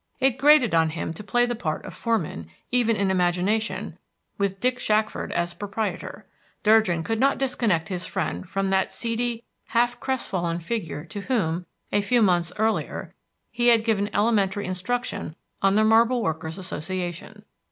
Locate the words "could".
7.03-7.19